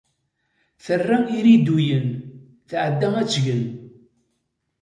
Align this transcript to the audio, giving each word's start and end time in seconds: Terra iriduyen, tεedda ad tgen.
Terra 0.85 1.17
iriduyen, 1.37 2.07
tεedda 2.69 3.09
ad 3.21 3.27
tgen. 3.29 3.63